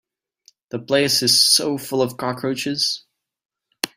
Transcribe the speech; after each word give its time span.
The 0.69 0.79
place 0.79 1.21
is 1.21 1.45
so 1.45 1.77
full 1.77 2.01
of 2.01 2.17
cockroaches. 2.17 3.03